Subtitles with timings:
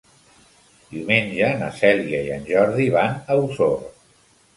[0.93, 3.77] Diumenge na Cèlia i en Jordi van a Osor.